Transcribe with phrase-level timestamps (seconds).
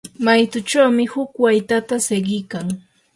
[0.25, 2.67] maytuchawmi huk waytata siqikan.